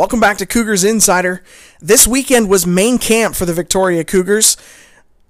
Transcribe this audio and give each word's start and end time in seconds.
Welcome 0.00 0.18
back 0.18 0.38
to 0.38 0.46
Cougars 0.46 0.82
Insider. 0.82 1.42
This 1.78 2.06
weekend 2.06 2.48
was 2.48 2.66
main 2.66 2.96
camp 2.96 3.34
for 3.34 3.44
the 3.44 3.52
Victoria 3.52 4.02
Cougars. 4.02 4.56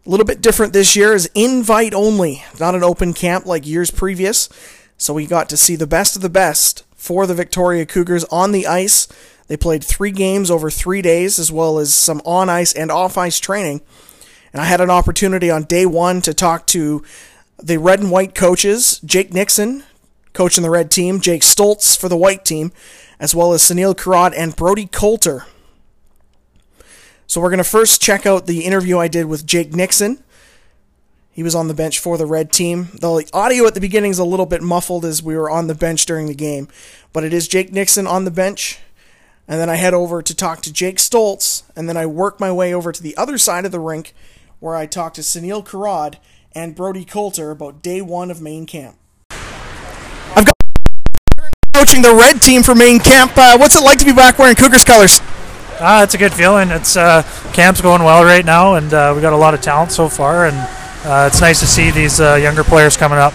A 0.07 0.09
little 0.09 0.25
bit 0.25 0.41
different 0.41 0.73
this 0.73 0.95
year 0.95 1.13
is 1.13 1.29
invite 1.35 1.93
only, 1.93 2.45
not 2.61 2.77
an 2.77 2.85
open 2.85 3.13
camp 3.13 3.47
like 3.47 3.67
years 3.67 3.91
previous. 3.91 4.49
So 4.97 5.13
we 5.13 5.27
got 5.27 5.49
to 5.49 5.57
see 5.57 5.75
the 5.75 5.89
best 5.89 6.15
of 6.15 6.23
the 6.23 6.31
best 6.31 6.85
for 6.95 7.27
the 7.27 7.35
Victoria 7.35 7.85
Cougars 7.85 8.23
on 8.27 8.53
the 8.53 8.69
ice. 8.69 9.09
They 9.49 9.57
played 9.57 9.83
three 9.83 10.13
games 10.13 10.53
over 10.53 10.71
three 10.71 11.03
days, 11.03 11.41
as 11.41 11.51
well 11.51 11.81
as 11.81 11.93
some 11.93 12.23
on 12.25 12.49
ice 12.49 12.73
and 12.73 12.93
off 12.93 13.19
ice 13.19 13.41
training. 13.41 13.81
And 14.53 14.63
I 14.63 14.67
had 14.67 14.81
an 14.81 14.89
opportunity 14.89 15.51
on 15.51 15.65
day 15.65 15.85
one 15.85 16.21
to 16.21 16.33
talk 16.33 16.69
to 16.69 17.03
the 17.59 17.79
red 17.79 17.99
and 17.99 18.13
white 18.13 18.37
coaches, 18.37 19.01
Jake 19.05 19.35
Nixon, 19.35 19.83
coaching 20.33 20.63
the 20.63 20.71
red 20.71 20.91
team, 20.91 21.21
Jake 21.21 21.43
Stoltz 21.43 21.99
for 21.99 22.09
the 22.09 22.17
white 22.17 22.45
team, 22.45 22.73
as 23.19 23.35
well 23.35 23.53
as 23.53 23.63
Sunil 23.63 23.95
Karad 23.95 24.33
and 24.37 24.57
Brody 24.57 24.87
Coulter. 24.87 25.47
So 27.27 27.41
we're 27.41 27.51
going 27.51 27.59
to 27.59 27.65
first 27.65 28.03
check 28.03 28.27
out 28.27 28.47
the 28.47 28.65
interview 28.65 28.99
I 28.99 29.09
did 29.09 29.27
with 29.27 29.47
Jake 29.47 29.73
Nixon. 29.73 30.23
He 31.31 31.45
was 31.45 31.55
on 31.55 31.69
the 31.69 31.75
bench 31.75 31.99
for 31.99 32.19
the 32.19 32.27
red 32.27 32.53
team. 32.53 32.89
The 32.93 33.31
audio 33.33 33.67
at 33.67 33.75
the 33.75 33.81
beginning 33.81 34.11
is 34.11 34.19
a 34.19 34.25
little 34.25 34.47
bit 34.47 34.63
muffled 34.63 35.05
as 35.05 35.23
we 35.23 35.37
were 35.37 35.49
on 35.49 35.69
the 35.69 35.75
bench 35.75 36.05
during 36.07 36.27
the 36.27 36.35
game, 36.35 36.69
but 37.13 37.23
it 37.23 37.33
is 37.33 37.47
Jake 37.47 37.73
Nixon 37.73 38.07
on 38.07 38.25
the 38.25 38.31
bench. 38.31 38.81
And 39.47 39.61
then 39.61 39.71
I 39.71 39.77
head 39.77 39.95
over 39.95 40.23
to 40.23 40.35
talk 40.35 40.61
to 40.63 40.73
Jake 40.73 40.97
Stoltz, 40.97 41.63
and 41.75 41.89
then 41.89 41.97
I 41.97 42.07
work 42.07 42.41
my 42.41 42.53
way 42.53 42.75
over 42.75 42.93
to 42.93 43.03
the 43.03 43.17
other 43.17 43.39
side 43.39 43.65
of 43.65 43.73
the 43.73 43.81
rink 43.81 44.15
where 44.59 44.77
I 44.77 44.87
talk 44.87 45.15
to 45.15 45.23
Sunil 45.23 45.65
Karad 45.65 46.17
and 46.53 46.75
Brody 46.75 47.05
Coulter 47.05 47.51
about 47.51 47.83
day 47.83 48.01
one 48.01 48.31
of 48.31 48.41
main 48.41 48.67
camp. 48.67 48.97
Coaching 51.81 52.03
the 52.03 52.13
red 52.15 52.43
team 52.43 52.63
for 52.63 52.75
main 52.75 52.99
camp. 52.99 53.33
Uh, 53.37 53.57
what's 53.57 53.75
it 53.75 53.83
like 53.83 53.99
to 54.01 54.05
be 54.05 54.13
back 54.13 54.39
wearing 54.39 54.55
Cougars 54.55 54.85
colors? 54.85 55.23
Uh, 55.81 56.03
it's 56.05 56.13
a 56.13 56.19
good 56.19 56.31
feeling. 56.31 56.69
It's 56.69 56.95
uh, 56.95 57.23
camp's 57.55 57.81
going 57.81 58.03
well 58.03 58.23
right 58.23 58.45
now, 58.45 58.75
and 58.75 58.93
uh, 58.93 59.15
we 59.17 59.23
got 59.23 59.33
a 59.33 59.37
lot 59.37 59.55
of 59.55 59.63
talent 59.63 59.91
so 59.91 60.07
far, 60.07 60.45
and 60.45 60.55
uh, 61.07 61.27
it's 61.27 61.41
nice 61.41 61.59
to 61.61 61.67
see 61.67 61.91
these 61.91 62.21
uh, 62.21 62.35
younger 62.35 62.63
players 62.63 62.99
coming 62.99 63.17
up. 63.17 63.33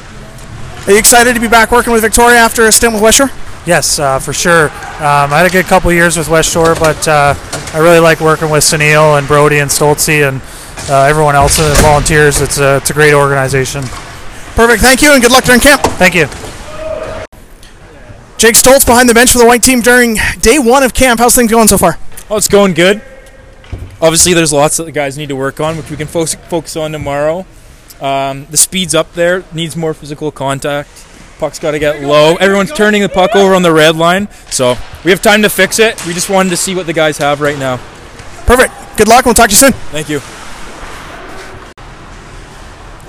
Are 0.85 0.91
you 0.91 0.99
excited 0.99 1.33
to 1.33 1.39
be 1.39 1.47
back 1.47 1.71
working 1.71 1.91
with 1.91 2.03
Victoria 2.03 2.37
after 2.37 2.67
a 2.67 2.71
stint 2.71 2.93
with 2.93 3.01
West 3.01 3.17
Shore? 3.17 3.31
Yes, 3.65 3.97
uh, 3.97 4.19
for 4.19 4.31
sure. 4.31 4.65
Um, 4.65 5.33
I 5.33 5.39
had 5.39 5.47
a 5.47 5.51
good 5.51 5.65
couple 5.65 5.91
years 5.91 6.15
with 6.15 6.29
West 6.29 6.51
Shore, 6.51 6.75
but 6.75 7.07
uh, 7.07 7.33
I 7.73 7.79
really 7.79 7.99
like 7.99 8.19
working 8.19 8.51
with 8.51 8.63
Sunil 8.63 9.17
and 9.17 9.27
Brody 9.27 9.57
and 9.57 9.71
Stoltzy 9.71 10.21
and 10.21 10.39
uh, 10.87 11.07
everyone 11.09 11.33
else 11.33 11.57
volunteers. 11.81 12.41
It's 12.41 12.59
a, 12.59 12.77
it's 12.77 12.91
a 12.91 12.93
great 12.93 13.15
organization. 13.15 13.81
Perfect. 14.53 14.83
Thank 14.83 15.01
you, 15.01 15.13
and 15.13 15.23
good 15.23 15.31
luck 15.31 15.45
during 15.45 15.61
camp. 15.61 15.81
Thank 15.97 16.13
you. 16.13 16.27
Jake 18.45 18.53
Stoltz 18.53 18.85
behind 18.85 19.09
the 19.09 19.15
bench 19.15 19.31
for 19.31 19.39
the 19.39 19.45
white 19.47 19.63
team 19.63 19.81
during 19.81 20.17
day 20.39 20.59
one 20.59 20.83
of 20.83 20.93
camp. 20.93 21.19
How's 21.19 21.35
things 21.35 21.49
going 21.49 21.67
so 21.67 21.79
far? 21.79 21.97
Oh, 22.29 22.37
it's 22.37 22.47
going 22.47 22.75
good. 22.75 23.01
Obviously, 23.99 24.33
there's 24.33 24.53
lots 24.53 24.77
that 24.77 24.83
the 24.83 24.91
guys 24.91 25.17
need 25.17 25.29
to 25.29 25.35
work 25.35 25.59
on, 25.59 25.77
which 25.77 25.89
we 25.89 25.97
can 25.97 26.05
focus, 26.05 26.35
focus 26.35 26.75
on 26.75 26.91
tomorrow. 26.91 27.43
Um, 27.99 28.45
the 28.51 28.57
speed's 28.57 28.93
up 28.93 29.11
there, 29.13 29.43
needs 29.51 29.75
more 29.75 29.95
physical 29.95 30.29
contact. 30.31 30.89
Puck's 31.39 31.57
got 31.57 31.71
to 31.71 31.79
get 31.79 32.03
low. 32.03 32.35
Everyone's 32.35 32.71
turning 32.71 33.01
the 33.01 33.09
puck 33.09 33.35
over 33.35 33.55
on 33.55 33.63
the 33.63 33.73
red 33.73 33.95
line, 33.95 34.27
so 34.51 34.75
we 35.03 35.09
have 35.09 35.23
time 35.23 35.41
to 35.41 35.49
fix 35.49 35.79
it. 35.79 36.05
We 36.05 36.13
just 36.13 36.29
wanted 36.29 36.51
to 36.51 36.57
see 36.57 36.75
what 36.75 36.85
the 36.85 36.93
guys 36.93 37.17
have 37.17 37.41
right 37.41 37.57
now. 37.57 37.77
Perfect. 38.45 38.73
Good 38.95 39.07
luck. 39.07 39.25
We'll 39.25 39.33
talk 39.33 39.49
to 39.49 39.53
you 39.53 39.57
soon. 39.57 39.73
Thank 39.89 40.07
you. 40.07 40.21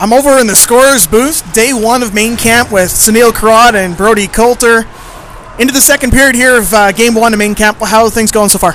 I'm 0.01 0.15
over 0.15 0.39
in 0.39 0.47
the 0.47 0.57
scorers 0.57 1.07
booth, 1.07 1.53
day 1.53 1.75
one 1.75 2.03
of 2.03 2.15
main 2.15 2.39
camp 2.39 2.73
with 2.73 2.89
Sunil 2.89 3.33
Karad 3.33 3.75
and 3.75 3.99
Brody 3.99 4.29
Coulter. 4.29 4.87
Into 5.59 5.73
the 5.73 5.81
second 5.81 6.11
period 6.11 6.35
here 6.35 6.59
of 6.59 6.73
uh, 6.75 6.93
game 6.93 7.15
one 7.15 7.33
of 7.33 7.39
main 7.39 7.55
camp. 7.55 7.79
How 7.79 8.05
are 8.05 8.11
things 8.11 8.31
going 8.31 8.51
so 8.51 8.59
far? 8.59 8.75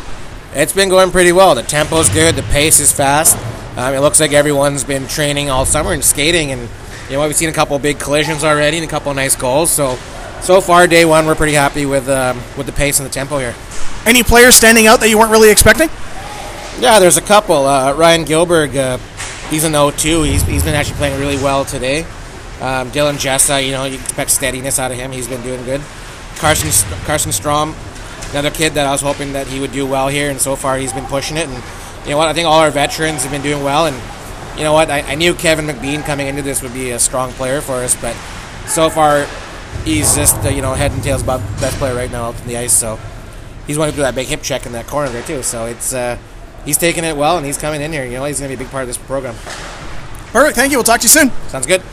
It's 0.55 0.73
been 0.73 0.89
going 0.89 1.11
pretty 1.11 1.31
well. 1.31 1.53
The 1.53 1.61
tempo's 1.61 2.09
good. 2.09 2.33
The 2.33 2.41
pace 2.43 2.79
is 2.79 2.91
fast. 2.91 3.37
Um, 3.77 3.93
it 3.93 3.99
looks 3.99 4.19
like 4.19 4.31
everyone's 4.33 4.83
been 4.83 5.07
training 5.07 5.51
all 5.51 5.63
summer 5.63 5.93
and 5.93 6.03
skating, 6.03 6.51
and 6.51 6.67
you 7.07 7.17
know 7.17 7.27
we've 7.27 7.35
seen 7.35 7.49
a 7.49 7.53
couple 7.53 7.77
big 7.77 7.99
collisions 7.99 8.43
already 8.43 8.77
and 8.77 8.85
a 8.85 8.89
couple 8.89 9.13
nice 9.13 9.35
goals. 9.35 9.69
So, 9.69 9.95
so 10.41 10.59
far 10.59 10.87
day 10.87 11.05
one, 11.05 11.27
we're 11.27 11.35
pretty 11.35 11.53
happy 11.53 11.85
with 11.85 12.09
um, 12.09 12.37
with 12.57 12.65
the 12.65 12.71
pace 12.71 12.99
and 12.99 13.07
the 13.07 13.13
tempo 13.13 13.37
here. 13.37 13.53
Any 14.07 14.23
players 14.23 14.55
standing 14.55 14.87
out 14.87 15.01
that 15.01 15.09
you 15.09 15.19
weren't 15.19 15.31
really 15.31 15.51
expecting? 15.51 15.89
Yeah, 16.79 16.97
there's 16.97 17.17
a 17.17 17.21
couple. 17.21 17.67
Uh, 17.67 17.93
Ryan 17.93 18.25
Gilberg, 18.25 18.75
uh, 18.75 18.97
he's 19.51 19.63
an 19.65 19.73
0-2. 19.73 20.25
He's, 20.25 20.41
he's 20.41 20.63
been 20.63 20.73
actually 20.73 20.95
playing 20.95 21.19
really 21.19 21.35
well 21.35 21.63
today. 21.63 22.01
Um, 22.59 22.89
Dylan 22.89 23.19
Jessa, 23.21 23.63
you 23.63 23.71
know, 23.71 23.85
you 23.85 23.99
expect 23.99 24.31
steadiness 24.31 24.79
out 24.79 24.89
of 24.89 24.97
him. 24.97 25.11
He's 25.11 25.27
been 25.27 25.43
doing 25.43 25.63
good. 25.63 25.81
Carson 26.41 26.71
Carson 27.05 27.31
Strom, 27.31 27.75
another 28.31 28.49
kid 28.49 28.73
that 28.73 28.87
I 28.87 28.91
was 28.91 29.01
hoping 29.01 29.33
that 29.33 29.45
he 29.45 29.59
would 29.59 29.71
do 29.71 29.85
well 29.85 30.07
here, 30.07 30.31
and 30.31 30.41
so 30.41 30.55
far 30.55 30.75
he's 30.77 30.91
been 30.91 31.05
pushing 31.05 31.37
it. 31.37 31.47
And 31.47 31.63
you 32.03 32.09
know 32.09 32.17
what? 32.17 32.27
I 32.27 32.33
think 32.33 32.47
all 32.47 32.59
our 32.59 32.71
veterans 32.71 33.21
have 33.21 33.31
been 33.31 33.43
doing 33.43 33.63
well. 33.63 33.85
And 33.85 33.95
you 34.57 34.63
know 34.63 34.73
what? 34.73 34.89
I, 34.89 35.01
I 35.01 35.15
knew 35.15 35.35
Kevin 35.35 35.67
McBean 35.67 36.03
coming 36.03 36.25
into 36.25 36.41
this 36.41 36.63
would 36.63 36.73
be 36.73 36.89
a 36.89 36.99
strong 36.99 37.31
player 37.33 37.61
for 37.61 37.75
us, 37.75 37.95
but 38.01 38.15
so 38.67 38.89
far 38.89 39.27
he's 39.85 40.15
just 40.15 40.35
uh, 40.43 40.49
you 40.49 40.63
know 40.63 40.73
head 40.73 40.91
and 40.91 41.03
tails 41.03 41.21
above 41.21 41.41
best 41.61 41.77
player 41.77 41.93
right 41.93 42.11
now 42.11 42.23
out 42.23 42.41
on 42.41 42.47
the 42.47 42.57
ice. 42.57 42.73
So 42.73 42.99
he's 43.67 43.77
wanting 43.77 43.93
to 43.93 43.97
do 43.97 44.01
that 44.01 44.15
big 44.15 44.27
hip 44.27 44.41
check 44.41 44.65
in 44.65 44.71
that 44.71 44.87
corner 44.87 45.09
there 45.09 45.23
too. 45.23 45.43
So 45.43 45.67
it's 45.67 45.93
uh, 45.93 46.17
he's 46.65 46.79
taking 46.79 47.03
it 47.03 47.15
well, 47.15 47.37
and 47.37 47.45
he's 47.45 47.59
coming 47.59 47.81
in 47.81 47.91
here. 47.91 48.03
You 48.03 48.13
know 48.13 48.25
he's 48.25 48.39
going 48.39 48.51
to 48.51 48.57
be 48.57 48.63
a 48.63 48.65
big 48.65 48.71
part 48.71 48.81
of 48.81 48.87
this 48.87 48.97
program. 48.97 49.35
Perfect. 50.31 50.55
Thank 50.55 50.71
you. 50.71 50.79
We'll 50.79 50.85
talk 50.85 51.01
to 51.01 51.05
you 51.05 51.09
soon. 51.09 51.29
Sounds 51.49 51.67
good. 51.67 51.83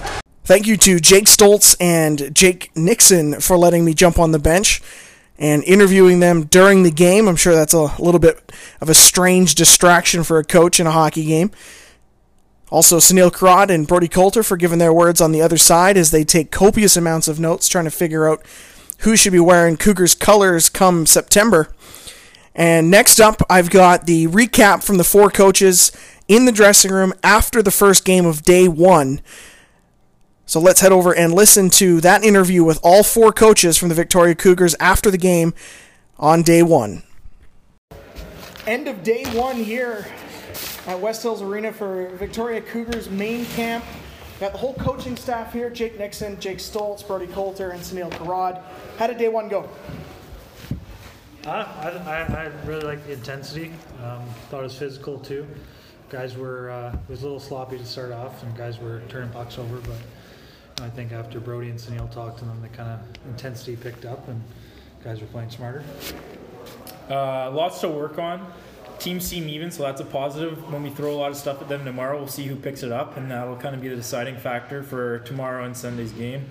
Thank 0.48 0.66
you 0.66 0.78
to 0.78 0.98
Jake 0.98 1.26
Stoltz 1.26 1.76
and 1.78 2.34
Jake 2.34 2.74
Nixon 2.74 3.38
for 3.38 3.58
letting 3.58 3.84
me 3.84 3.92
jump 3.92 4.18
on 4.18 4.32
the 4.32 4.38
bench 4.38 4.80
and 5.38 5.62
interviewing 5.64 6.20
them 6.20 6.44
during 6.44 6.84
the 6.84 6.90
game. 6.90 7.28
I'm 7.28 7.36
sure 7.36 7.54
that's 7.54 7.74
a 7.74 7.94
little 8.00 8.18
bit 8.18 8.50
of 8.80 8.88
a 8.88 8.94
strange 8.94 9.56
distraction 9.56 10.24
for 10.24 10.38
a 10.38 10.44
coach 10.44 10.80
in 10.80 10.86
a 10.86 10.90
hockey 10.90 11.26
game. 11.26 11.50
Also, 12.70 12.96
Sunil 12.96 13.30
Karad 13.30 13.68
and 13.68 13.86
Brody 13.86 14.08
Coulter 14.08 14.42
for 14.42 14.56
giving 14.56 14.78
their 14.78 14.90
words 14.90 15.20
on 15.20 15.32
the 15.32 15.42
other 15.42 15.58
side 15.58 15.98
as 15.98 16.12
they 16.12 16.24
take 16.24 16.50
copious 16.50 16.96
amounts 16.96 17.28
of 17.28 17.38
notes 17.38 17.68
trying 17.68 17.84
to 17.84 17.90
figure 17.90 18.26
out 18.26 18.42
who 19.00 19.18
should 19.18 19.34
be 19.34 19.38
wearing 19.38 19.76
Cougars 19.76 20.14
colors 20.14 20.70
come 20.70 21.04
September. 21.04 21.68
And 22.54 22.90
next 22.90 23.20
up, 23.20 23.42
I've 23.50 23.68
got 23.68 24.06
the 24.06 24.28
recap 24.28 24.82
from 24.82 24.96
the 24.96 25.04
four 25.04 25.28
coaches 25.28 25.92
in 26.26 26.46
the 26.46 26.52
dressing 26.52 26.90
room 26.90 27.12
after 27.22 27.62
the 27.62 27.70
first 27.70 28.06
game 28.06 28.24
of 28.24 28.44
day 28.44 28.66
one. 28.66 29.20
So 30.48 30.60
let's 30.60 30.80
head 30.80 30.92
over 30.92 31.14
and 31.14 31.34
listen 31.34 31.68
to 31.72 32.00
that 32.00 32.24
interview 32.24 32.64
with 32.64 32.80
all 32.82 33.02
four 33.02 33.32
coaches 33.32 33.76
from 33.76 33.90
the 33.90 33.94
Victoria 33.94 34.34
Cougars 34.34 34.74
after 34.80 35.10
the 35.10 35.18
game 35.18 35.52
on 36.18 36.40
day 36.40 36.62
one. 36.62 37.02
End 38.66 38.88
of 38.88 39.02
day 39.02 39.26
one 39.34 39.56
here 39.56 40.06
at 40.86 40.98
West 40.98 41.22
Hills 41.22 41.42
Arena 41.42 41.70
for 41.70 42.08
Victoria 42.16 42.62
Cougars 42.62 43.10
main 43.10 43.44
camp. 43.44 43.84
Got 44.40 44.52
the 44.52 44.58
whole 44.58 44.72
coaching 44.72 45.16
staff 45.16 45.52
here 45.52 45.68
Jake 45.68 45.98
Nixon, 45.98 46.40
Jake 46.40 46.58
Stoltz, 46.58 47.06
Brody 47.06 47.26
Coulter, 47.26 47.72
and 47.72 47.82
Sunil 47.82 48.10
Karad. 48.12 48.62
How 48.96 49.06
did 49.06 49.18
day 49.18 49.28
one 49.28 49.50
go? 49.50 49.68
Uh, 51.44 51.50
I, 51.50 51.88
I, 52.10 52.44
I 52.44 52.52
really 52.64 52.86
like 52.86 53.06
the 53.06 53.12
intensity. 53.12 53.70
Um, 54.02 54.24
thought 54.48 54.60
it 54.60 54.62
was 54.62 54.78
physical 54.78 55.18
too. 55.18 55.46
Guys 56.08 56.38
were 56.38 56.70
uh, 56.70 56.94
it 56.94 57.10
was 57.10 57.20
a 57.20 57.24
little 57.24 57.38
sloppy 57.38 57.76
to 57.76 57.84
start 57.84 58.12
off, 58.12 58.42
and 58.42 58.56
guys 58.56 58.78
were 58.78 59.02
turning 59.10 59.28
pucks 59.28 59.58
over. 59.58 59.76
But 59.80 59.98
I 60.80 60.88
think 60.90 61.12
after 61.12 61.40
Brody 61.40 61.70
and 61.70 61.78
Sunil 61.78 62.10
talked 62.10 62.38
to 62.38 62.44
them, 62.44 62.60
the 62.62 62.68
kind 62.68 62.90
of 62.90 63.00
intensity 63.30 63.76
picked 63.76 64.04
up, 64.04 64.28
and 64.28 64.40
guys 65.02 65.20
were 65.20 65.26
playing 65.28 65.50
smarter. 65.50 65.82
Uh, 67.10 67.50
lots 67.50 67.80
to 67.80 67.88
work 67.88 68.18
on. 68.18 68.46
Teams 68.98 69.24
seem 69.24 69.48
even, 69.48 69.70
so 69.70 69.84
that's 69.84 70.00
a 70.00 70.04
positive. 70.04 70.72
When 70.72 70.82
we 70.82 70.90
throw 70.90 71.12
a 71.12 71.16
lot 71.16 71.30
of 71.30 71.36
stuff 71.36 71.62
at 71.62 71.68
them 71.68 71.84
tomorrow, 71.84 72.18
we'll 72.18 72.26
see 72.26 72.46
who 72.46 72.56
picks 72.56 72.82
it 72.82 72.90
up, 72.90 73.16
and 73.16 73.30
that'll 73.30 73.56
kind 73.56 73.74
of 73.74 73.80
be 73.80 73.88
the 73.88 73.96
deciding 73.96 74.36
factor 74.36 74.82
for 74.82 75.20
tomorrow 75.20 75.64
and 75.64 75.76
Sunday's 75.76 76.12
game. 76.12 76.46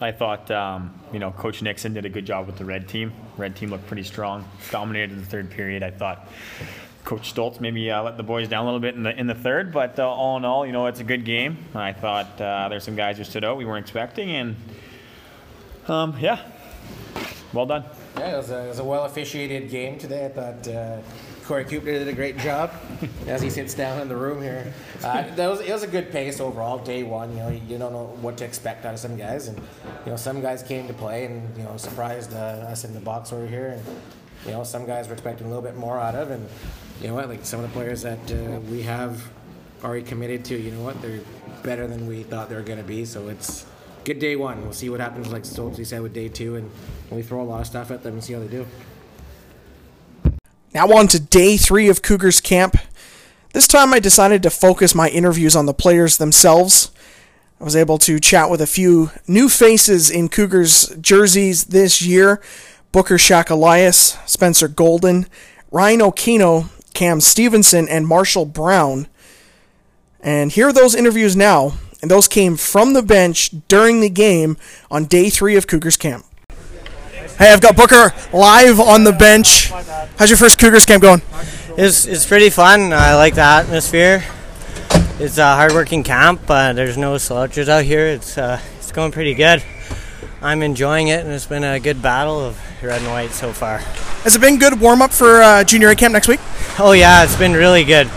I 0.00 0.12
thought, 0.12 0.50
um, 0.50 0.94
you 1.12 1.18
know, 1.18 1.32
Coach 1.32 1.60
Nixon 1.60 1.92
did 1.92 2.04
a 2.04 2.08
good 2.08 2.24
job 2.24 2.46
with 2.46 2.56
the 2.56 2.64
red 2.64 2.86
team. 2.86 3.12
Red 3.36 3.56
team 3.56 3.70
looked 3.70 3.86
pretty 3.86 4.04
strong, 4.04 4.48
dominated 4.70 5.18
the 5.18 5.24
third 5.24 5.50
period. 5.50 5.82
I 5.82 5.90
thought 5.90 6.28
Coach 7.04 7.34
Stoltz 7.34 7.60
maybe 7.60 7.90
uh, 7.90 8.02
let 8.02 8.16
the 8.16 8.22
boys 8.22 8.48
down 8.48 8.62
a 8.62 8.66
little 8.66 8.80
bit 8.80 8.94
in 8.94 9.02
the 9.02 9.18
in 9.18 9.26
the 9.26 9.34
third, 9.34 9.72
but 9.72 9.98
uh, 9.98 10.06
all 10.06 10.36
in 10.36 10.44
all, 10.44 10.66
you 10.66 10.72
know, 10.72 10.86
it's 10.86 11.00
a 11.00 11.04
good 11.04 11.24
game. 11.24 11.56
I 11.74 11.92
thought 11.92 12.40
uh, 12.40 12.68
there's 12.68 12.84
some 12.84 12.96
guys 12.96 13.16
who 13.16 13.24
stood 13.24 13.44
out 13.44 13.56
we 13.56 13.64
weren't 13.64 13.84
expecting, 13.84 14.30
and 14.30 14.56
um, 15.88 16.16
yeah, 16.20 16.42
well 17.52 17.66
done. 17.66 17.84
Yeah, 18.16 18.34
it 18.34 18.36
was 18.36 18.50
a, 18.50 18.64
it 18.64 18.68
was 18.68 18.78
a 18.78 18.84
well 18.84 19.04
officiated 19.04 19.70
game 19.70 19.98
today. 19.98 20.26
I 20.26 20.28
thought 20.28 20.68
uh, 20.68 20.98
Corey 21.44 21.64
Cooper 21.64 21.86
did 21.86 22.08
a 22.08 22.12
great 22.12 22.36
job 22.36 22.72
as 23.26 23.40
he 23.40 23.48
sits 23.48 23.72
down 23.72 24.02
in 24.02 24.08
the 24.08 24.16
room 24.16 24.42
here. 24.42 24.70
Uh, 25.02 25.22
that 25.34 25.48
was 25.48 25.60
it 25.60 25.72
was 25.72 25.82
a 25.82 25.86
good 25.86 26.10
pace 26.12 26.40
overall. 26.40 26.76
Day 26.76 27.04
one, 27.04 27.30
you 27.30 27.36
know, 27.38 27.48
you, 27.48 27.62
you 27.66 27.78
don't 27.78 27.92
know 27.92 28.14
what 28.20 28.36
to 28.36 28.44
expect 28.44 28.84
out 28.84 28.92
of 28.92 29.00
some 29.00 29.16
guys, 29.16 29.48
and 29.48 29.56
you 30.04 30.10
know, 30.10 30.16
some 30.16 30.42
guys 30.42 30.62
came 30.62 30.86
to 30.88 30.94
play 30.94 31.24
and 31.24 31.56
you 31.56 31.62
know 31.62 31.78
surprised 31.78 32.34
uh, 32.34 32.68
us 32.68 32.84
in 32.84 32.92
the 32.92 33.00
box 33.00 33.32
over 33.32 33.46
here, 33.46 33.68
and 33.68 33.82
you 34.44 34.52
know, 34.52 34.62
some 34.62 34.84
guys 34.84 35.08
were 35.08 35.14
expecting 35.14 35.46
a 35.46 35.48
little 35.48 35.62
bit 35.62 35.76
more 35.76 35.98
out 35.98 36.14
of, 36.14 36.30
and 36.30 36.46
you 37.00 37.08
know 37.08 37.14
what, 37.14 37.28
like 37.28 37.44
some 37.44 37.60
of 37.60 37.68
the 37.68 37.72
players 37.72 38.02
that 38.02 38.32
uh, 38.32 38.60
we 38.70 38.82
have 38.82 39.30
already 39.84 40.04
committed 40.04 40.44
to, 40.46 40.56
you 40.56 40.70
know 40.70 40.82
what, 40.82 41.00
they're 41.00 41.20
better 41.62 41.86
than 41.86 42.06
we 42.06 42.22
thought 42.22 42.48
they 42.48 42.56
were 42.56 42.62
going 42.62 42.78
to 42.78 42.84
be. 42.84 43.04
So 43.04 43.28
it's 43.28 43.66
good 44.04 44.18
day 44.18 44.36
one. 44.36 44.62
We'll 44.62 44.72
see 44.72 44.90
what 44.90 45.00
happens, 45.00 45.30
like 45.30 45.44
Stoltz 45.44 45.84
said, 45.86 46.02
with 46.02 46.14
day 46.14 46.28
two, 46.28 46.56
and 46.56 46.70
we 47.10 47.22
throw 47.22 47.42
a 47.42 47.44
lot 47.44 47.60
of 47.60 47.66
stuff 47.66 47.90
at 47.90 48.02
them 48.02 48.14
and 48.14 48.24
see 48.24 48.32
how 48.32 48.40
they 48.40 48.48
do. 48.48 48.66
Now 50.74 50.88
on 50.92 51.08
to 51.08 51.20
day 51.20 51.56
three 51.56 51.88
of 51.88 52.02
Cougars 52.02 52.40
camp. 52.40 52.76
This 53.52 53.66
time 53.66 53.94
I 53.94 53.98
decided 53.98 54.42
to 54.42 54.50
focus 54.50 54.94
my 54.94 55.08
interviews 55.08 55.56
on 55.56 55.66
the 55.66 55.74
players 55.74 56.18
themselves. 56.18 56.90
I 57.60 57.64
was 57.64 57.74
able 57.74 57.98
to 57.98 58.20
chat 58.20 58.50
with 58.50 58.60
a 58.60 58.66
few 58.66 59.10
new 59.26 59.48
faces 59.48 60.10
in 60.10 60.28
Cougars 60.28 60.94
jerseys 61.00 61.64
this 61.64 62.02
year 62.02 62.40
Booker 62.90 63.16
Shaq 63.16 63.50
Elias, 63.50 64.16
Spencer 64.24 64.66
Golden, 64.66 65.26
Ryan 65.70 66.00
Okino, 66.00 66.70
Cam 66.98 67.20
Stevenson, 67.20 67.88
and 67.88 68.08
Marshall 68.08 68.44
Brown. 68.44 69.06
And 70.20 70.50
here 70.50 70.66
are 70.66 70.72
those 70.72 70.96
interviews 70.96 71.36
now, 71.36 71.74
and 72.02 72.10
those 72.10 72.26
came 72.26 72.56
from 72.56 72.92
the 72.92 73.04
bench 73.04 73.52
during 73.68 74.00
the 74.00 74.10
game 74.10 74.56
on 74.90 75.04
day 75.04 75.30
three 75.30 75.54
of 75.54 75.68
Cougars 75.68 75.96
camp. 75.96 76.26
Hey, 77.38 77.52
I've 77.52 77.60
got 77.60 77.76
Booker 77.76 78.12
live 78.32 78.80
on 78.80 79.04
the 79.04 79.12
bench. 79.12 79.70
How's 80.18 80.28
your 80.28 80.36
first 80.36 80.58
Cougars 80.58 80.84
camp 80.84 81.02
going? 81.02 81.22
It's, 81.76 82.04
it's 82.04 82.26
pretty 82.26 82.50
fun. 82.50 82.92
I 82.92 83.14
like 83.14 83.36
the 83.36 83.42
atmosphere. 83.42 84.24
It's 85.20 85.38
a 85.38 85.54
hardworking 85.54 86.02
camp. 86.02 86.50
Uh, 86.50 86.72
there's 86.72 86.98
no 86.98 87.16
slouches 87.16 87.68
out 87.68 87.84
here. 87.84 88.08
It's 88.08 88.36
uh, 88.36 88.60
it's 88.78 88.90
going 88.90 89.12
pretty 89.12 89.34
good. 89.34 89.62
I'm 90.42 90.64
enjoying 90.64 91.08
it, 91.08 91.24
and 91.24 91.32
it's 91.32 91.46
been 91.46 91.62
a 91.62 91.78
good 91.78 92.02
battle 92.02 92.40
of 92.40 92.60
red 92.82 93.02
and 93.02 93.10
white 93.12 93.30
so 93.30 93.52
far. 93.52 93.82
Has 94.24 94.34
it 94.36 94.40
been 94.40 94.58
good 94.58 94.80
warm 94.80 95.00
up 95.00 95.12
for 95.12 95.40
uh, 95.42 95.64
junior 95.64 95.88
A 95.88 95.96
camp 95.96 96.12
next 96.12 96.28
week? 96.28 96.40
Oh 96.78 96.92
yeah, 96.92 97.24
it's 97.24 97.36
been 97.36 97.52
really 97.54 97.84
good. 97.84 98.10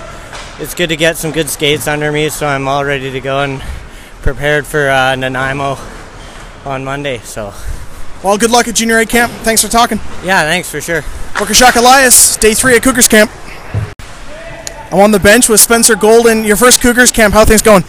It's 0.59 0.73
good 0.75 0.89
to 0.89 0.95
get 0.95 1.17
some 1.17 1.31
good 1.31 1.49
skates 1.49 1.87
under 1.87 2.11
me, 2.11 2.29
so 2.29 2.47
I'm 2.47 2.67
all 2.67 2.83
ready 2.83 3.11
to 3.11 3.19
go 3.21 3.39
and 3.41 3.61
prepared 4.21 4.65
for 4.67 4.89
uh, 4.89 5.15
Nanaimo 5.15 5.77
on 6.65 6.83
Monday. 6.83 7.19
So 7.19 7.53
Well, 8.23 8.37
good 8.37 8.51
luck 8.51 8.67
at 8.67 8.75
junior 8.75 8.99
A 8.99 9.05
camp. 9.05 9.31
Thanks 9.43 9.61
for 9.61 9.67
talking. 9.69 9.99
yeah, 10.23 10.41
thanks 10.43 10.69
for 10.69 10.81
sure. 10.81 11.01
Booker 11.39 11.53
Shock 11.53 11.75
Elias, 11.75 12.35
day 12.37 12.53
three 12.53 12.75
at 12.75 12.83
Cougars 12.83 13.07
camp. 13.07 13.31
I'm 14.91 14.99
on 14.99 15.11
the 15.11 15.19
bench 15.19 15.47
with 15.47 15.61
Spencer 15.61 15.95
Golden. 15.95 16.43
Your 16.43 16.57
first 16.57 16.81
Cougars 16.81 17.11
camp. 17.11 17.33
How 17.33 17.41
are 17.41 17.45
things 17.45 17.61
going? 17.61 17.83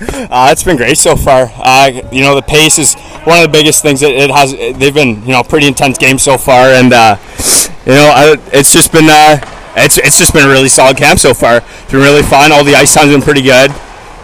Uh, 0.00 0.48
it's 0.52 0.62
been 0.62 0.76
great 0.76 0.96
so 0.96 1.14
far. 1.16 1.50
Uh, 1.56 1.90
you 2.10 2.22
know, 2.22 2.34
the 2.34 2.42
pace 2.42 2.78
is 2.78 2.94
one 3.28 3.38
of 3.38 3.42
the 3.42 3.52
biggest 3.52 3.82
things. 3.82 4.00
that 4.00 4.10
it 4.10 4.30
has. 4.30 4.52
They've 4.52 4.94
been, 4.94 5.22
you 5.22 5.32
know, 5.32 5.42
pretty 5.42 5.68
intense 5.68 5.98
games 5.98 6.22
so 6.22 6.38
far, 6.38 6.72
and 6.72 6.92
uh, 6.92 7.16
you 7.84 7.92
know, 7.92 8.08
I, 8.08 8.36
it's 8.52 8.72
just 8.72 8.90
been, 8.90 9.04
uh, 9.04 9.38
it's 9.76 9.98
it's 9.98 10.18
just 10.18 10.32
been 10.32 10.48
a 10.48 10.50
really 10.50 10.68
solid 10.68 10.96
camp 10.96 11.20
so 11.20 11.34
far. 11.34 11.58
It's 11.58 11.92
been 11.92 12.00
really 12.00 12.22
fun. 12.22 12.50
All 12.50 12.64
the 12.64 12.74
ice 12.74 12.94
time's 12.94 13.12
been 13.12 13.22
pretty 13.22 13.42
good, 13.42 13.70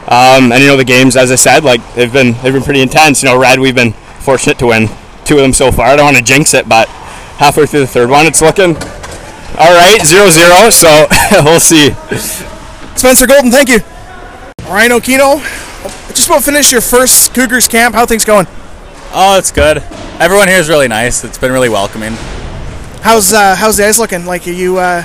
um, 0.09 0.51
and 0.51 0.59
you 0.59 0.69
know, 0.69 0.77
the 0.77 0.85
games, 0.85 1.17
as 1.17 1.31
I 1.31 1.37
said, 1.37 1.63
like 1.63 1.81
they've 1.95 2.13
been 2.13 2.33
they've 2.43 2.53
been 2.53 2.65
pretty 2.65 2.81
intense. 2.81 3.23
You 3.23 3.29
know, 3.29 3.39
Red, 3.39 3.61
we've 3.61 3.75
been 3.75 3.93
fortunate 4.25 4.59
to 4.61 4.67
win 4.69 4.89
two 5.25 5.37
of 5.37 5.43
them 5.43 5.53
so 5.53 5.71
far. 5.71 5.87
I 5.87 5.97
don't 5.97 6.07
want 6.07 6.17
to 6.17 6.25
jinx 6.25 6.55
it, 6.55 6.67
but 6.67 6.89
halfway 7.37 7.67
through 7.67 7.81
the 7.81 7.87
third 7.87 8.09
one, 8.09 8.27
it's 8.27 8.41
looking 8.41 8.75
all 9.57 9.73
right, 9.73 10.01
zero 10.03 10.31
zero. 10.31 10.71
So 10.71 11.07
we'll 11.45 11.61
see. 11.61 11.93
Spencer 12.97 13.27
Golden, 13.27 13.51
thank 13.51 13.69
you. 13.69 13.81
Ryan 14.65 14.93
Okino, 14.93 15.39
just 16.09 16.27
about 16.27 16.43
finished 16.43 16.73
your 16.73 16.81
first 16.81 17.35
Cougars 17.35 17.69
camp. 17.69 17.95
How 17.95 18.07
things 18.07 18.25
going? 18.25 18.47
Oh, 19.17 19.39
it's 19.39 19.53
good. 19.53 19.79
Everyone 20.19 20.49
here 20.49 20.59
is 20.59 20.69
really 20.69 20.89
nice. 20.89 21.23
It's 21.23 21.39
been 21.39 21.53
really 21.53 21.69
welcoming. 21.69 22.15
How's 23.01 23.33
uh, 23.33 23.55
how's 23.55 23.77
the 23.77 23.87
ice 23.87 23.97
looking? 23.97 24.27
Like, 24.27 24.45
are 24.49 24.51
you 24.51 24.79
uh, 24.79 25.05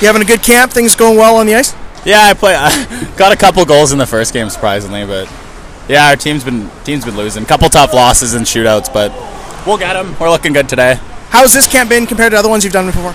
you 0.00 0.06
having 0.06 0.22
a 0.22 0.24
good 0.24 0.42
camp? 0.42 0.72
Things 0.72 0.94
going 0.94 1.18
well 1.18 1.36
on 1.36 1.44
the 1.44 1.54
ice? 1.54 1.74
Yeah, 2.06 2.22
I 2.22 2.32
play. 2.32 2.54
Got 3.18 3.32
a 3.32 3.36
couple 3.36 3.62
goals 3.66 3.92
in 3.92 3.98
the 3.98 4.06
first 4.06 4.32
game, 4.32 4.48
surprisingly, 4.48 5.04
but 5.04 5.30
yeah, 5.88 6.08
our 6.08 6.16
team's 6.16 6.42
been 6.42 6.70
team's 6.84 7.04
been 7.04 7.18
losing. 7.18 7.42
A 7.42 7.46
couple 7.46 7.68
tough 7.68 7.92
losses 7.92 8.32
and 8.32 8.46
shootouts, 8.46 8.90
but 8.94 9.12
we'll 9.66 9.76
get 9.76 9.92
them. 9.92 10.16
We're 10.18 10.30
looking 10.30 10.54
good 10.54 10.68
today. 10.68 10.98
How's 11.28 11.52
this 11.52 11.70
camp 11.70 11.90
been 11.90 12.06
compared 12.06 12.32
to 12.32 12.38
other 12.38 12.48
ones 12.48 12.64
you've 12.64 12.72
done 12.72 12.86
before? 12.86 13.14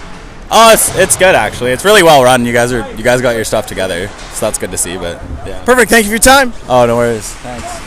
Oh, 0.51 0.73
it's, 0.73 0.95
it's 0.95 1.17
good 1.17 1.33
actually. 1.33 1.71
It's 1.71 1.83
really 1.83 2.03
well 2.03 2.23
run. 2.23 2.45
You 2.45 2.53
guys 2.53 2.71
are 2.71 2.87
you 2.95 3.03
guys 3.03 3.19
got 3.19 3.35
your 3.35 3.45
stuff 3.45 3.65
together, 3.65 4.09
so 4.33 4.45
that's 4.45 4.59
good 4.59 4.69
to 4.69 4.77
see. 4.77 4.95
But 4.95 5.19
yeah. 5.47 5.65
Perfect. 5.65 5.89
Thank 5.89 6.05
you 6.05 6.09
for 6.11 6.15
your 6.15 6.19
time. 6.19 6.53
Oh, 6.69 6.85
no 6.85 6.97
worries. 6.97 7.33
Thanks. 7.33 7.84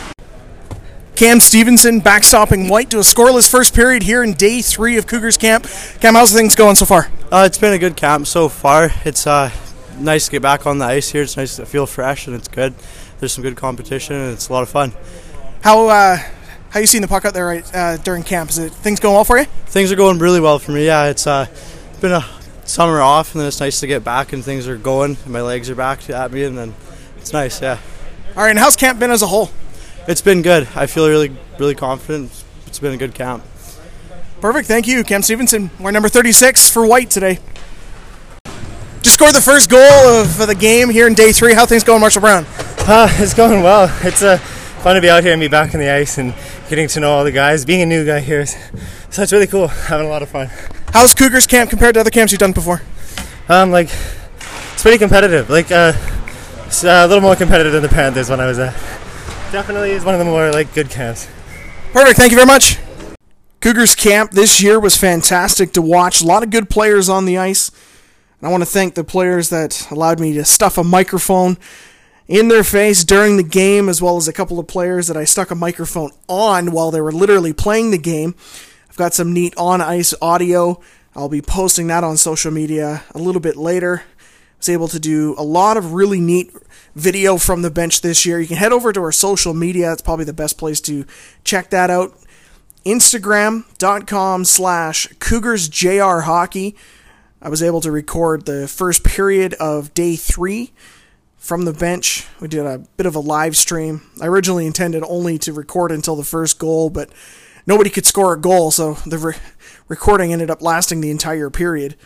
Cam 1.18 1.40
Stevenson 1.40 2.00
backstopping 2.00 2.70
White 2.70 2.90
to 2.90 2.98
a 2.98 3.00
scoreless 3.00 3.50
first 3.50 3.74
period 3.74 4.04
here 4.04 4.22
in 4.22 4.34
day 4.34 4.62
three 4.62 4.96
of 4.98 5.08
Cougars 5.08 5.36
camp. 5.36 5.66
Cam, 6.00 6.14
how's 6.14 6.32
things 6.32 6.54
going 6.54 6.76
so 6.76 6.86
far? 6.86 7.10
Uh, 7.32 7.42
it's 7.44 7.58
been 7.58 7.72
a 7.72 7.78
good 7.78 7.96
camp 7.96 8.24
so 8.24 8.48
far. 8.48 8.92
It's 9.04 9.26
uh, 9.26 9.50
nice 9.98 10.26
to 10.26 10.30
get 10.30 10.42
back 10.42 10.64
on 10.64 10.78
the 10.78 10.84
ice 10.84 11.10
here. 11.10 11.24
It's 11.24 11.36
nice 11.36 11.56
to 11.56 11.66
feel 11.66 11.86
fresh 11.86 12.28
and 12.28 12.36
it's 12.36 12.46
good. 12.46 12.72
There's 13.18 13.32
some 13.32 13.42
good 13.42 13.56
competition 13.56 14.14
and 14.14 14.32
it's 14.32 14.48
a 14.48 14.52
lot 14.52 14.62
of 14.62 14.68
fun. 14.68 14.92
How 15.62 15.88
uh, 15.88 16.18
how 16.70 16.78
you 16.78 16.86
seen 16.86 17.02
the 17.02 17.08
puck 17.08 17.24
out 17.24 17.34
there 17.34 17.46
right, 17.46 17.74
uh, 17.74 17.96
during 17.96 18.22
camp? 18.22 18.50
Is 18.50 18.58
it 18.58 18.70
things 18.70 19.00
going 19.00 19.16
well 19.16 19.24
for 19.24 19.38
you? 19.38 19.46
Things 19.66 19.90
are 19.90 19.96
going 19.96 20.20
really 20.20 20.38
well 20.38 20.60
for 20.60 20.70
me. 20.70 20.86
Yeah, 20.86 21.06
it's 21.06 21.26
uh, 21.26 21.46
been 22.00 22.12
a 22.12 22.24
summer 22.62 23.00
off 23.00 23.34
and 23.34 23.40
then 23.40 23.48
it's 23.48 23.58
nice 23.58 23.80
to 23.80 23.88
get 23.88 24.04
back 24.04 24.32
and 24.32 24.44
things 24.44 24.68
are 24.68 24.76
going. 24.76 25.16
And 25.24 25.32
my 25.32 25.42
legs 25.42 25.68
are 25.68 25.74
back 25.74 26.08
at 26.10 26.30
me 26.30 26.44
and 26.44 26.56
then 26.56 26.76
it's 27.16 27.32
nice. 27.32 27.60
Yeah, 27.60 27.80
All 28.36 28.44
right, 28.44 28.50
and 28.50 28.58
how's 28.60 28.76
camp 28.76 29.00
been 29.00 29.10
as 29.10 29.22
a 29.22 29.26
whole? 29.26 29.50
It's 30.08 30.22
been 30.22 30.42
good. 30.42 30.66
I 30.74 30.86
feel 30.86 31.08
really 31.08 31.36
really 31.58 31.76
confident. 31.76 32.44
It's 32.66 32.80
been 32.80 32.92
a 32.92 32.96
good 32.96 33.14
camp. 33.14 33.44
Perfect. 34.40 34.68
Thank 34.68 34.86
you, 34.86 35.04
Cam 35.04 35.22
Stevenson. 35.22 35.70
We're 35.80 35.90
number 35.90 36.08
36 36.08 36.70
for 36.70 36.86
White 36.86 37.10
today. 37.10 37.38
Just 39.02 39.14
scored 39.14 39.34
the 39.34 39.40
first 39.40 39.68
goal 39.68 39.80
of 39.80 40.46
the 40.46 40.54
game 40.54 40.90
here 40.90 41.06
in 41.06 41.14
day 41.14 41.32
three. 41.32 41.54
How 41.54 41.66
things 41.66 41.84
going, 41.84 42.00
Marshall 42.00 42.20
Brown? 42.20 42.46
Uh, 42.78 43.08
it's 43.18 43.34
going 43.34 43.62
well. 43.62 43.94
It's 44.02 44.22
uh, 44.22 44.38
fun 44.38 44.94
to 44.94 45.00
be 45.00 45.10
out 45.10 45.24
here 45.24 45.32
and 45.32 45.40
be 45.40 45.48
back 45.48 45.74
on 45.74 45.80
the 45.80 45.90
ice 45.90 46.18
and 46.18 46.34
getting 46.68 46.88
to 46.88 47.00
know 47.00 47.10
all 47.10 47.24
the 47.24 47.32
guys. 47.32 47.64
Being 47.64 47.82
a 47.82 47.86
new 47.86 48.06
guy 48.06 48.20
here, 48.20 48.40
is, 48.40 48.56
so 49.10 49.22
it's 49.22 49.32
really 49.32 49.46
cool. 49.46 49.68
Having 49.68 50.06
a 50.06 50.10
lot 50.10 50.22
of 50.22 50.28
fun. 50.28 50.48
How's 50.92 51.14
Cougars 51.14 51.46
camp 51.46 51.68
compared 51.68 51.94
to 51.94 52.00
other 52.00 52.10
camps 52.10 52.32
you've 52.32 52.38
done 52.38 52.52
before? 52.52 52.82
Um, 53.48 53.70
like 53.70 53.90
it's 54.72 54.82
pretty 54.82 54.98
competitive. 54.98 55.50
Like 55.50 55.72
uh, 55.72 55.92
it's 56.66 56.84
uh, 56.84 57.02
a 57.04 57.08
little 57.08 57.22
more 57.22 57.34
competitive 57.34 57.72
than 57.72 57.82
the 57.82 57.88
Panthers 57.88 58.30
when 58.30 58.40
I 58.40 58.46
was 58.46 58.56
there. 58.56 58.74
Definitely 59.50 59.92
is 59.92 60.04
one 60.04 60.14
of 60.14 60.18
the 60.18 60.26
more 60.26 60.50
like 60.52 60.74
good 60.74 60.90
camps. 60.90 61.26
Perfect. 61.92 62.18
Thank 62.18 62.32
you 62.32 62.36
very 62.36 62.46
much. 62.46 62.78
Cougars 63.60 63.94
camp 63.94 64.32
this 64.32 64.62
year 64.62 64.78
was 64.78 64.96
fantastic 64.96 65.72
to 65.72 65.80
watch. 65.80 66.20
A 66.20 66.26
lot 66.26 66.42
of 66.42 66.50
good 66.50 66.68
players 66.68 67.08
on 67.08 67.24
the 67.24 67.38
ice. 67.38 67.70
And 68.40 68.46
I 68.46 68.50
want 68.50 68.62
to 68.62 68.68
thank 68.68 68.94
the 68.94 69.04
players 69.04 69.48
that 69.48 69.90
allowed 69.90 70.20
me 70.20 70.34
to 70.34 70.44
stuff 70.44 70.76
a 70.76 70.84
microphone 70.84 71.56
in 72.28 72.48
their 72.48 72.62
face 72.62 73.04
during 73.04 73.38
the 73.38 73.42
game, 73.42 73.88
as 73.88 74.02
well 74.02 74.18
as 74.18 74.28
a 74.28 74.34
couple 74.34 74.58
of 74.58 74.66
players 74.66 75.06
that 75.06 75.16
I 75.16 75.24
stuck 75.24 75.50
a 75.50 75.54
microphone 75.54 76.10
on 76.28 76.70
while 76.70 76.90
they 76.90 77.00
were 77.00 77.10
literally 77.10 77.54
playing 77.54 77.90
the 77.90 77.98
game. 77.98 78.34
I've 78.90 78.96
got 78.98 79.14
some 79.14 79.32
neat 79.32 79.54
on 79.56 79.80
ice 79.80 80.12
audio. 80.20 80.80
I'll 81.16 81.30
be 81.30 81.40
posting 81.42 81.86
that 81.86 82.04
on 82.04 82.18
social 82.18 82.52
media 82.52 83.02
a 83.14 83.18
little 83.18 83.40
bit 83.40 83.56
later. 83.56 84.02
I 84.04 84.58
was 84.58 84.68
able 84.68 84.88
to 84.88 85.00
do 85.00 85.34
a 85.38 85.42
lot 85.42 85.78
of 85.78 85.94
really 85.94 86.20
neat 86.20 86.52
video 86.98 87.38
from 87.38 87.62
the 87.62 87.70
bench 87.70 88.00
this 88.00 88.26
year. 88.26 88.40
You 88.40 88.46
can 88.46 88.56
head 88.56 88.72
over 88.72 88.92
to 88.92 89.00
our 89.00 89.12
social 89.12 89.54
media. 89.54 89.92
It's 89.92 90.02
probably 90.02 90.24
the 90.24 90.32
best 90.32 90.58
place 90.58 90.80
to 90.82 91.04
check 91.44 91.70
that 91.70 91.90
out. 91.90 92.14
Instagram.com 92.84 94.44
slash 94.44 95.08
CougarsJR 95.18 96.24
Hockey. 96.24 96.76
I 97.40 97.48
was 97.48 97.62
able 97.62 97.80
to 97.82 97.92
record 97.92 98.46
the 98.46 98.66
first 98.66 99.04
period 99.04 99.54
of 99.54 99.94
day 99.94 100.16
three 100.16 100.72
from 101.36 101.64
the 101.64 101.72
bench. 101.72 102.26
We 102.40 102.48
did 102.48 102.66
a 102.66 102.78
bit 102.96 103.06
of 103.06 103.14
a 103.14 103.20
live 103.20 103.56
stream. 103.56 104.02
I 104.20 104.26
originally 104.26 104.66
intended 104.66 105.04
only 105.06 105.38
to 105.38 105.52
record 105.52 105.92
until 105.92 106.16
the 106.16 106.24
first 106.24 106.58
goal, 106.58 106.90
but 106.90 107.10
nobody 107.66 107.90
could 107.90 108.06
score 108.06 108.32
a 108.32 108.40
goal, 108.40 108.70
so 108.70 108.94
the 109.06 109.18
re- 109.18 109.34
recording 109.86 110.32
ended 110.32 110.50
up 110.50 110.62
lasting 110.62 111.00
the 111.00 111.10
entire 111.10 111.50
period. 111.50 111.96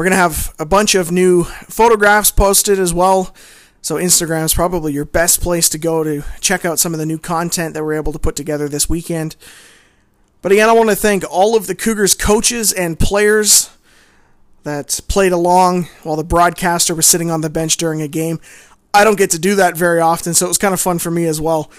We're 0.00 0.04
going 0.04 0.12
to 0.12 0.16
have 0.16 0.54
a 0.58 0.64
bunch 0.64 0.94
of 0.94 1.12
new 1.12 1.44
photographs 1.44 2.30
posted 2.30 2.78
as 2.78 2.94
well. 2.94 3.34
So 3.82 3.96
Instagram 3.96 4.46
is 4.46 4.54
probably 4.54 4.94
your 4.94 5.04
best 5.04 5.42
place 5.42 5.68
to 5.68 5.76
go 5.76 6.02
to 6.02 6.22
check 6.40 6.64
out 6.64 6.78
some 6.78 6.94
of 6.94 6.98
the 6.98 7.04
new 7.04 7.18
content 7.18 7.74
that 7.74 7.84
we're 7.84 7.92
able 7.92 8.14
to 8.14 8.18
put 8.18 8.34
together 8.34 8.66
this 8.66 8.88
weekend. 8.88 9.36
But 10.40 10.52
again, 10.52 10.70
I 10.70 10.72
want 10.72 10.88
to 10.88 10.96
thank 10.96 11.22
all 11.30 11.54
of 11.54 11.66
the 11.66 11.74
Cougars 11.74 12.14
coaches 12.14 12.72
and 12.72 12.98
players 12.98 13.68
that 14.62 15.00
played 15.06 15.32
along 15.32 15.88
while 16.02 16.16
the 16.16 16.24
broadcaster 16.24 16.94
was 16.94 17.04
sitting 17.04 17.30
on 17.30 17.42
the 17.42 17.50
bench 17.50 17.76
during 17.76 18.00
a 18.00 18.08
game. 18.08 18.40
I 18.94 19.04
don't 19.04 19.18
get 19.18 19.28
to 19.32 19.38
do 19.38 19.54
that 19.56 19.76
very 19.76 20.00
often, 20.00 20.32
so 20.32 20.46
it 20.46 20.48
was 20.48 20.56
kind 20.56 20.72
of 20.72 20.80
fun 20.80 20.98
for 20.98 21.10
me 21.10 21.26
as 21.26 21.42
well. 21.42 21.70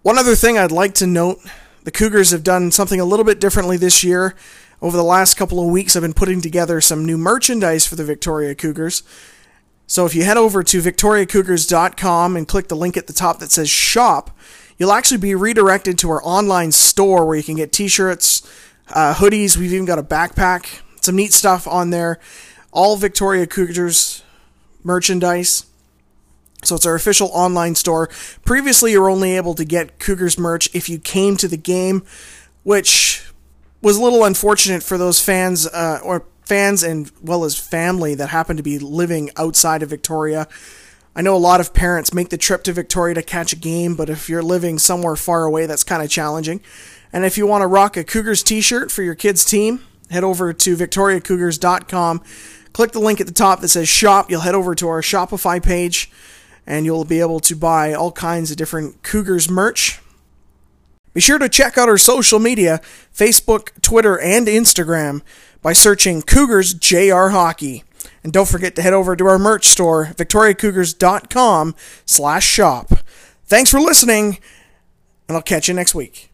One 0.00 0.16
other 0.16 0.34
thing 0.34 0.56
I'd 0.56 0.72
like 0.72 0.94
to 0.94 1.06
note 1.06 1.40
the 1.82 1.90
Cougars 1.90 2.30
have 2.30 2.42
done 2.42 2.70
something 2.70 3.00
a 3.00 3.04
little 3.04 3.26
bit 3.26 3.38
differently 3.38 3.76
this 3.76 4.02
year. 4.02 4.34
Over 4.82 4.96
the 4.96 5.04
last 5.04 5.34
couple 5.34 5.60
of 5.60 5.70
weeks, 5.70 5.96
I've 5.96 6.02
been 6.02 6.12
putting 6.12 6.40
together 6.40 6.80
some 6.80 7.04
new 7.04 7.16
merchandise 7.16 7.86
for 7.86 7.96
the 7.96 8.04
Victoria 8.04 8.54
Cougars. 8.54 9.02
So 9.86 10.06
if 10.06 10.14
you 10.14 10.24
head 10.24 10.36
over 10.36 10.62
to 10.62 10.80
victoriacougars.com 10.80 12.36
and 12.36 12.48
click 12.48 12.68
the 12.68 12.76
link 12.76 12.96
at 12.96 13.06
the 13.06 13.12
top 13.12 13.38
that 13.38 13.50
says 13.50 13.68
shop, 13.68 14.36
you'll 14.78 14.92
actually 14.92 15.18
be 15.18 15.34
redirected 15.34 15.98
to 15.98 16.10
our 16.10 16.22
online 16.24 16.72
store 16.72 17.24
where 17.26 17.36
you 17.36 17.42
can 17.42 17.56
get 17.56 17.72
t-shirts, 17.72 18.42
uh, 18.88 19.14
hoodies. 19.14 19.56
We've 19.56 19.72
even 19.72 19.86
got 19.86 19.98
a 19.98 20.02
backpack, 20.02 20.80
some 21.02 21.16
neat 21.16 21.32
stuff 21.32 21.66
on 21.66 21.90
there. 21.90 22.18
All 22.72 22.96
Victoria 22.96 23.46
Cougars 23.46 24.22
merchandise. 24.82 25.66
So 26.64 26.76
it's 26.76 26.86
our 26.86 26.94
official 26.94 27.28
online 27.32 27.74
store. 27.74 28.08
Previously, 28.44 28.92
you 28.92 29.02
were 29.02 29.10
only 29.10 29.36
able 29.36 29.54
to 29.54 29.64
get 29.64 29.98
Cougars 29.98 30.38
merch 30.38 30.70
if 30.72 30.88
you 30.88 30.98
came 30.98 31.36
to 31.36 31.46
the 31.46 31.58
game, 31.58 32.04
which 32.62 33.22
was 33.84 33.98
a 33.98 34.02
little 34.02 34.24
unfortunate 34.24 34.82
for 34.82 34.98
those 34.98 35.20
fans 35.20 35.66
uh, 35.66 36.00
or 36.02 36.24
fans 36.44 36.82
and 36.82 37.10
well 37.22 37.44
as 37.44 37.58
family 37.58 38.14
that 38.14 38.30
happen 38.30 38.56
to 38.56 38.62
be 38.62 38.78
living 38.78 39.30
outside 39.36 39.82
of 39.82 39.90
Victoria. 39.90 40.48
I 41.14 41.22
know 41.22 41.36
a 41.36 41.38
lot 41.38 41.60
of 41.60 41.72
parents 41.72 42.12
make 42.12 42.30
the 42.30 42.38
trip 42.38 42.64
to 42.64 42.72
Victoria 42.72 43.14
to 43.14 43.22
catch 43.22 43.52
a 43.52 43.56
game, 43.56 43.94
but 43.94 44.10
if 44.10 44.28
you're 44.28 44.42
living 44.42 44.78
somewhere 44.78 45.16
far 45.16 45.44
away, 45.44 45.66
that's 45.66 45.84
kind 45.84 46.02
of 46.02 46.10
challenging. 46.10 46.60
And 47.12 47.24
if 47.24 47.38
you 47.38 47.46
want 47.46 47.62
to 47.62 47.68
rock 47.68 47.96
a 47.96 48.02
Cougars 48.02 48.42
t-shirt 48.42 48.90
for 48.90 49.02
your 49.02 49.14
kids' 49.14 49.44
team, 49.44 49.84
head 50.10 50.24
over 50.24 50.52
to 50.52 50.76
victoriacougars.com. 50.76 52.22
Click 52.72 52.90
the 52.90 52.98
link 52.98 53.20
at 53.20 53.28
the 53.28 53.32
top 53.32 53.60
that 53.60 53.68
says 53.68 53.88
shop. 53.88 54.30
You'll 54.30 54.40
head 54.40 54.56
over 54.56 54.74
to 54.74 54.88
our 54.88 55.00
Shopify 55.00 55.62
page 55.62 56.10
and 56.66 56.84
you'll 56.84 57.04
be 57.04 57.20
able 57.20 57.40
to 57.40 57.54
buy 57.54 57.94
all 57.94 58.10
kinds 58.10 58.50
of 58.50 58.56
different 58.56 59.02
Cougars 59.02 59.48
merch. 59.48 60.00
Be 61.14 61.20
sure 61.20 61.38
to 61.38 61.48
check 61.48 61.78
out 61.78 61.88
our 61.88 61.96
social 61.96 62.38
media 62.38 62.80
Facebook, 63.14 63.70
Twitter, 63.80 64.20
and 64.20 64.46
Instagram 64.46 65.22
by 65.62 65.72
searching 65.72 66.20
Cougars 66.22 66.74
JR 66.74 67.28
Hockey. 67.28 67.84
And 68.22 68.32
don't 68.32 68.48
forget 68.48 68.74
to 68.76 68.82
head 68.82 68.92
over 68.92 69.14
to 69.16 69.26
our 69.26 69.38
merch 69.38 69.66
store, 69.66 70.06
victoriacougars.com 70.06 71.74
slash 72.04 72.44
shop. 72.44 72.92
Thanks 73.46 73.70
for 73.70 73.80
listening, 73.80 74.38
and 75.28 75.36
I'll 75.36 75.42
catch 75.42 75.68
you 75.68 75.74
next 75.74 75.94
week. 75.94 76.33